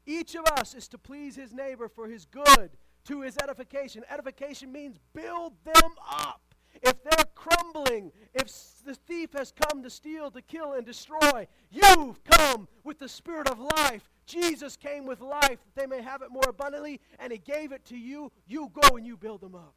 [0.04, 2.70] Each of us is to please his neighbor for his good,
[3.04, 4.02] to his edification.
[4.10, 8.50] Edification means build them up if they're crumbling, if
[8.84, 13.48] the thief has come to steal, to kill, and destroy, you've come with the Spirit
[13.48, 14.08] of life.
[14.26, 17.84] Jesus came with life that they may have it more abundantly, and He gave it
[17.86, 18.32] to you.
[18.46, 19.74] You go and you build them up.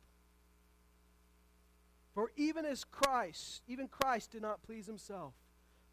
[2.15, 5.33] For even as Christ, even Christ did not please Himself,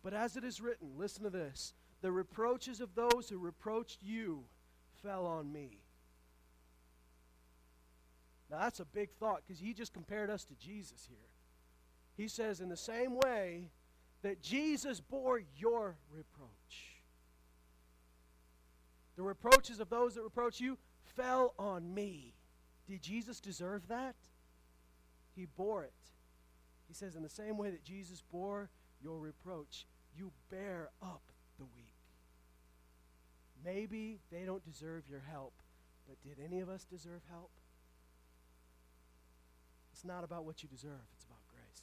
[0.03, 4.45] but as it is written, listen to this the reproaches of those who reproached you
[5.03, 5.79] fell on me.
[8.51, 11.17] Now, that's a big thought because he just compared us to Jesus here.
[12.17, 13.71] He says, in the same way
[14.23, 17.01] that Jesus bore your reproach,
[19.17, 20.77] the reproaches of those that reproach you
[21.17, 22.35] fell on me.
[22.89, 24.17] Did Jesus deserve that?
[25.35, 25.93] He bore it.
[26.89, 28.69] He says, in the same way that Jesus bore
[29.03, 31.23] your reproach, you bear up
[31.59, 31.95] the weak.
[33.65, 35.55] Maybe they don't deserve your help,
[36.07, 37.51] but did any of us deserve help?
[39.93, 41.83] It's not about what you deserve, it's about grace.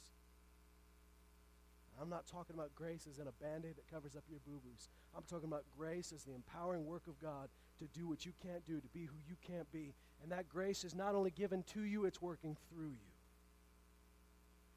[2.00, 4.60] I'm not talking about grace as in a band aid that covers up your boo
[4.64, 4.88] boos.
[5.16, 8.64] I'm talking about grace as the empowering work of God to do what you can't
[8.64, 9.94] do, to be who you can't be.
[10.22, 13.09] And that grace is not only given to you, it's working through you.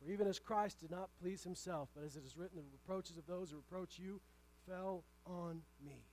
[0.04, 3.18] For even as Christ did not please himself, but as it is written, the reproaches
[3.18, 4.20] of those who reproach you
[4.68, 6.04] fell on me.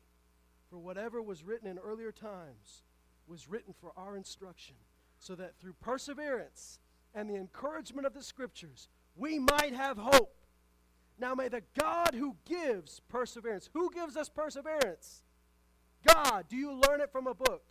[0.68, 2.82] For whatever was written in earlier times
[3.26, 4.76] was written for our instruction,
[5.18, 6.78] so that through perseverance,
[7.14, 10.36] and the encouragement of the scriptures, we might have hope.
[11.18, 15.22] Now may the God who gives perseverance, who gives us perseverance?
[16.06, 16.46] God.
[16.48, 17.62] Do you learn it from a book?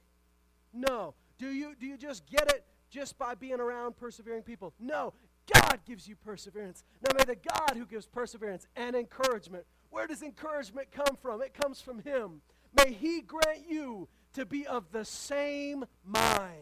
[0.73, 1.15] No.
[1.37, 4.73] Do you, do you just get it just by being around persevering people?
[4.79, 5.13] No.
[5.53, 6.83] God gives you perseverance.
[7.01, 11.41] Now may the God who gives perseverance and encouragement, where does encouragement come from?
[11.41, 12.41] It comes from Him.
[12.77, 16.53] May He grant you to be of the same mind.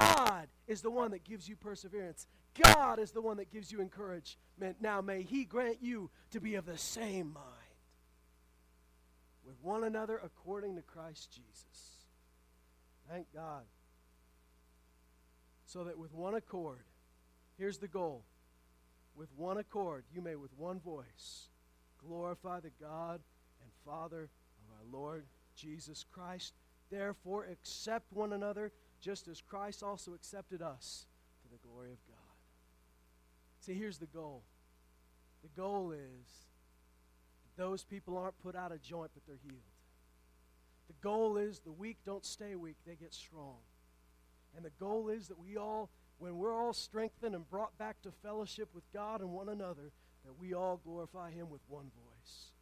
[0.00, 2.26] God is the one that gives you perseverance.
[2.62, 4.76] God is the one that gives you encouragement.
[4.80, 7.44] Now may He grant you to be of the same mind
[9.44, 12.06] with one another according to Christ Jesus.
[13.08, 13.62] Thank God.
[15.66, 16.84] So that with one accord,
[17.58, 18.22] here's the goal
[19.16, 21.48] with one accord, you may with one voice
[22.06, 23.20] glorify the God
[23.62, 25.24] and Father of our Lord
[25.56, 26.52] Jesus Christ.
[26.90, 31.06] Therefore, accept one another just as Christ also accepted us
[31.42, 32.16] for the glory of God.
[33.60, 34.42] See, here's the goal
[35.42, 36.28] the goal is
[37.42, 39.60] that those people aren't put out of joint, but they're healed.
[40.88, 43.56] The goal is the weak don't stay weak, they get strong.
[44.56, 48.10] And the goal is that we all, when we're all strengthened and brought back to
[48.22, 49.92] fellowship with God and one another,
[50.24, 52.52] that we all glorify Him with one voice.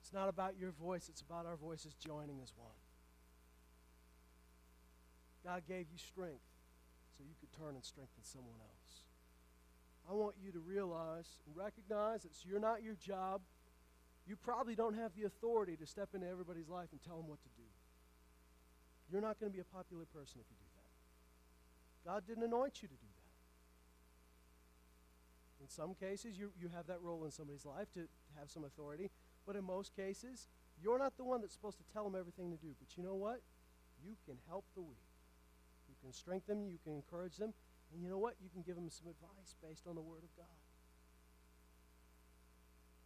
[0.00, 2.70] It's not about your voice, it's about our voices joining as one.
[5.44, 6.46] God gave you strength
[7.16, 9.02] so you could turn and strengthen someone else.
[10.08, 13.40] I want you to realize and recognize that you're not your job.
[14.26, 17.42] You probably don't have the authority to step into everybody's life and tell them what
[17.42, 17.66] to do.
[19.10, 20.65] You're not going to be a popular person if you do.
[22.06, 23.26] God didn't anoint you to do that.
[25.64, 28.06] In some cases, you, you have that role in somebody's life to
[28.38, 29.10] have some authority,
[29.44, 30.46] but in most cases,
[30.80, 32.76] you're not the one that's supposed to tell them everything to do.
[32.78, 33.40] But you know what?
[34.04, 35.10] You can help the weak.
[35.88, 37.52] You can strengthen them, you can encourage them,
[37.92, 38.34] and you know what?
[38.40, 40.46] You can give them some advice based on the Word of God.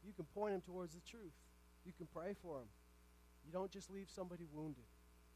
[0.05, 1.37] You can point them towards the truth.
[1.87, 2.69] You can pray for them.
[3.47, 4.85] You don't just leave somebody wounded.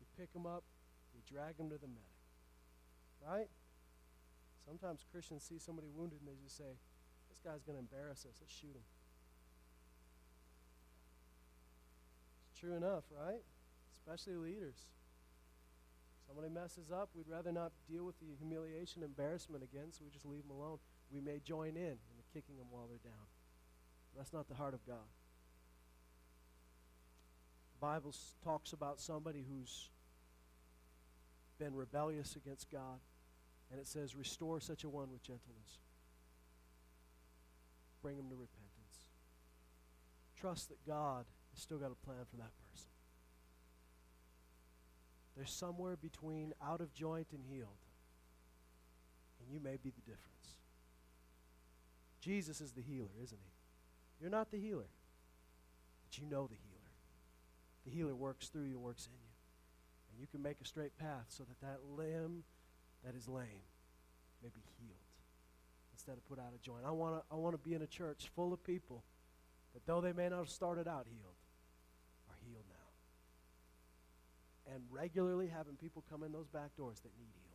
[0.01, 0.65] You pick them up,
[1.15, 2.14] you drag them to the medic.
[3.27, 3.49] Right?
[4.67, 6.79] Sometimes Christians see somebody wounded and they just say,
[7.29, 8.37] This guy's going to embarrass us.
[8.41, 8.87] Let's shoot him.
[12.51, 13.43] It's true enough, right?
[13.97, 14.77] Especially leaders.
[16.27, 20.11] Somebody messes up, we'd rather not deal with the humiliation, and embarrassment again, so we
[20.11, 20.79] just leave them alone.
[21.13, 23.27] We may join in in the kicking them while they're down.
[24.17, 25.05] That's not the heart of God.
[27.75, 29.91] The Bible talks about somebody who's
[31.59, 33.01] been rebellious against God,
[33.71, 35.79] and it says, Restore such a one with gentleness.
[38.03, 39.09] Bring him to repentance.
[40.37, 42.89] Trust that God has still got a plan for that person.
[45.37, 47.69] There's somewhere between out of joint and healed,
[49.41, 50.59] and you may be the difference.
[52.21, 54.21] Jesus is the healer, isn't he?
[54.21, 54.89] You're not the healer,
[56.05, 56.75] but you know the healer.
[57.85, 59.35] The healer works through you, works in you.
[60.11, 62.45] And you can make a straight path so that that limb
[63.05, 63.69] that is lame
[64.43, 64.97] may be healed
[65.93, 66.85] instead of put out of joint.
[66.87, 69.05] I want to I want to be in a church full of people
[69.75, 71.37] that though they may not have started out healed,
[72.29, 74.75] are healed now.
[74.75, 77.51] And regularly having people come in those back doors that need healing.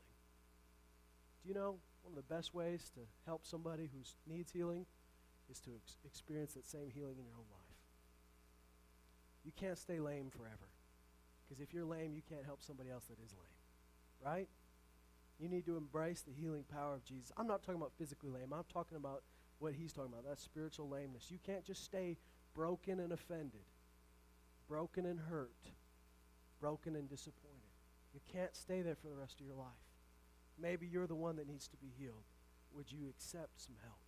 [1.44, 4.00] Do you know one of the best ways to help somebody who
[4.32, 4.86] needs healing
[5.50, 7.60] is to ex- experience that same healing in your own life.
[9.44, 10.70] You can't stay lame forever.
[11.44, 14.24] Because if you're lame, you can't help somebody else that is lame.
[14.24, 14.48] Right?
[15.40, 17.32] You need to embrace the healing power of Jesus.
[17.38, 18.54] I'm not talking about physically lame.
[18.54, 19.24] I'm talking about
[19.60, 20.26] what he's talking about.
[20.28, 21.32] That's spiritual lameness.
[21.32, 22.18] You can't just stay
[22.54, 23.62] broken and offended,
[24.68, 25.56] broken and hurt,
[26.60, 27.56] broken and disappointed.
[28.14, 29.68] You can't stay there for the rest of your life.
[30.62, 32.26] Maybe you're the one that needs to be healed.
[32.76, 34.00] Would you accept some help?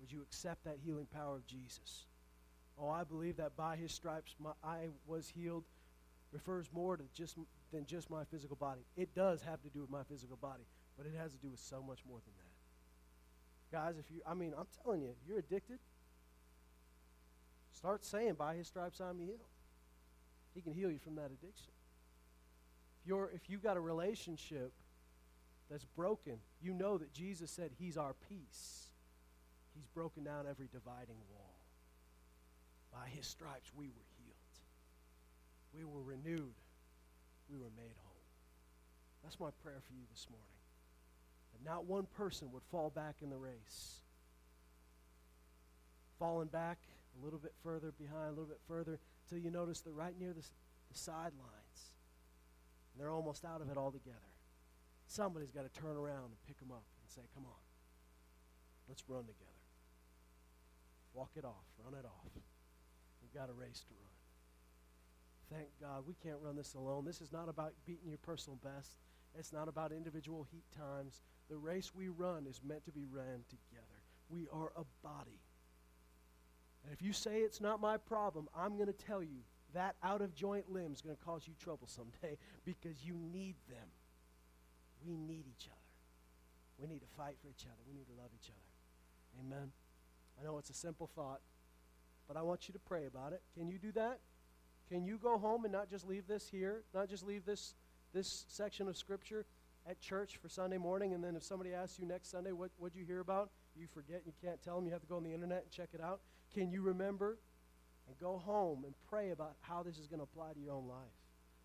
[0.00, 2.06] Would you accept that healing power of Jesus?
[2.78, 5.64] Oh, I believe that by his stripes my, I was healed
[6.32, 7.36] refers more to just
[7.74, 8.82] than just my physical body.
[8.96, 10.62] It does have to do with my physical body,
[10.96, 13.76] but it has to do with so much more than that.
[13.76, 15.80] Guys, if you I mean, I'm telling you, you're addicted.
[17.72, 19.40] Start saying by his stripes I'm healed.
[20.54, 21.72] He can heal you from that addiction.
[23.02, 24.72] If you're if you've got a relationship
[25.68, 28.86] that's broken, you know that Jesus said he's our peace.
[29.74, 31.58] He's broken down every dividing wall.
[32.92, 34.36] By his stripes we were healed.
[35.76, 36.54] We were renewed.
[37.50, 38.14] We were made whole.
[39.22, 40.46] That's my prayer for you this morning.
[41.52, 44.02] That not one person would fall back in the race.
[46.18, 46.78] Falling back
[47.20, 50.32] a little bit further behind, a little bit further, till you notice they're right near
[50.32, 51.92] the, the sidelines.
[52.92, 54.18] And they're almost out of it altogether.
[55.06, 57.62] Somebody's got to turn around and pick them up and say, Come on,
[58.88, 59.50] let's run together.
[61.12, 62.32] Walk it off, run it off.
[63.22, 64.13] We've got a race to run.
[65.52, 67.04] Thank God we can't run this alone.
[67.04, 68.96] This is not about beating your personal best.
[69.38, 71.20] It's not about individual heat times.
[71.50, 74.02] The race we run is meant to be ran together.
[74.28, 75.40] We are a body.
[76.84, 79.40] And if you say it's not my problem, I'm going to tell you
[79.74, 83.56] that out of joint limb is going to cause you trouble someday because you need
[83.68, 83.88] them.
[85.04, 85.78] We need each other.
[86.78, 87.80] We need to fight for each other.
[87.86, 89.40] We need to love each other.
[89.40, 89.72] Amen.
[90.40, 91.40] I know it's a simple thought,
[92.26, 93.42] but I want you to pray about it.
[93.56, 94.20] Can you do that?
[94.88, 97.74] Can you go home and not just leave this here, not just leave this
[98.12, 99.44] this section of scripture
[99.88, 102.96] at church for Sunday morning, and then if somebody asks you next Sunday what what'd
[102.96, 104.86] you hear about, you forget, you can't tell them.
[104.86, 106.20] You have to go on the internet and check it out.
[106.54, 107.38] Can you remember
[108.06, 110.86] and go home and pray about how this is going to apply to your own
[110.86, 110.96] life?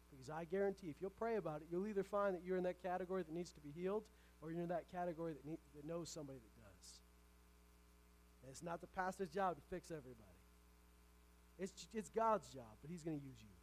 [0.10, 2.82] Because I guarantee, if you'll pray about it, you'll either find that you're in that
[2.82, 4.04] category that needs to be healed,
[4.42, 7.00] or you're in that category that, need, that knows somebody that does.
[8.42, 10.39] And it's not the pastor's job to fix everybody.
[11.60, 13.59] It's, it's God's job, but He's going to use you.